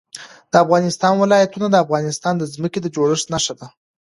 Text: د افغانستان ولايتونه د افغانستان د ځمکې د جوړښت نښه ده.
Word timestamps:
د 0.51 0.53
افغانستان 0.65 1.13
ولايتونه 1.17 1.67
د 1.69 1.75
افغانستان 1.85 2.33
د 2.37 2.43
ځمکې 2.53 2.79
د 2.81 2.87
جوړښت 2.95 3.27
نښه 3.33 3.53
ده. 3.59 3.67